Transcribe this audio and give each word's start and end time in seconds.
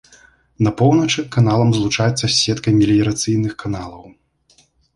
На 0.67 0.71
поўначы 0.79 1.23
каналам 1.35 1.69
злучаецца 1.77 2.23
з 2.27 2.31
сеткай 2.43 2.73
меліярацыйных 2.81 3.51
каналаў. 3.63 4.03